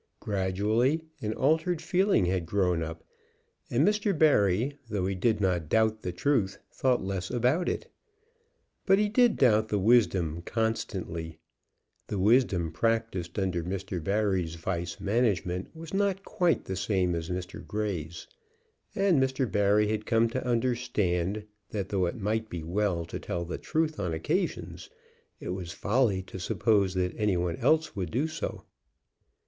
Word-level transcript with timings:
Gradually 0.19 1.03
an 1.21 1.33
altered 1.35 1.79
feeling 1.79 2.25
had 2.25 2.47
grown 2.47 2.81
up; 2.81 3.03
and 3.69 3.87
Mr. 3.87 4.17
Barry, 4.17 4.79
though 4.89 5.05
he 5.05 5.13
did 5.13 5.39
not 5.39 5.69
doubt 5.69 6.01
the 6.01 6.11
truth, 6.11 6.57
thought 6.71 7.03
less 7.03 7.29
about 7.29 7.69
it. 7.69 7.85
But 8.87 8.97
he 8.97 9.07
did 9.07 9.35
doubt 9.37 9.67
the 9.67 9.77
wisdom 9.77 10.41
constantly. 10.41 11.37
The 12.07 12.17
wisdom 12.17 12.71
practised 12.71 13.37
under 13.37 13.63
Mr. 13.63 14.03
Barry's 14.03 14.55
vice 14.55 14.99
management 14.99 15.69
was 15.75 15.93
not 15.93 16.25
quite 16.25 16.65
the 16.65 16.75
same 16.75 17.13
as 17.13 17.29
Mr. 17.29 17.63
Grey's. 17.63 18.25
And 18.95 19.21
Mr. 19.21 19.45
Barry 19.51 19.87
had 19.89 20.07
come 20.07 20.27
to 20.29 20.43
understand 20.43 21.45
that 21.69 21.89
though 21.89 22.07
it 22.07 22.17
might 22.19 22.49
be 22.49 22.63
well 22.63 23.05
to 23.05 23.19
tell 23.19 23.45
the 23.45 23.59
truth 23.59 23.99
on 23.99 24.15
occasions, 24.15 24.89
it 25.39 25.49
was 25.49 25.71
folly 25.73 26.23
to 26.23 26.39
suppose 26.39 26.95
that 26.95 27.13
any 27.17 27.37
one 27.37 27.57
else 27.57 27.95
would 27.95 28.09
do 28.09 28.27
so. 28.27 28.65